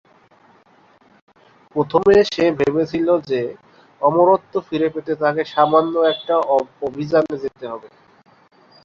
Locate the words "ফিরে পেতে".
4.67-5.13